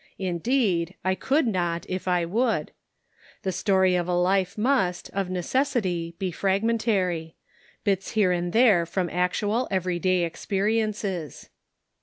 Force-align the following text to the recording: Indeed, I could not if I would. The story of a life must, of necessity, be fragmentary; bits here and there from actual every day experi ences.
Indeed, 0.17 0.95
I 1.05 1.13
could 1.13 1.45
not 1.45 1.85
if 1.87 2.07
I 2.07 2.25
would. 2.25 2.71
The 3.43 3.51
story 3.51 3.93
of 3.95 4.07
a 4.07 4.15
life 4.15 4.57
must, 4.57 5.11
of 5.11 5.29
necessity, 5.29 6.15
be 6.17 6.31
fragmentary; 6.31 7.35
bits 7.83 8.13
here 8.13 8.31
and 8.31 8.51
there 8.51 8.87
from 8.87 9.11
actual 9.11 9.67
every 9.69 9.99
day 9.99 10.27
experi 10.27 10.77
ences. 10.83 11.49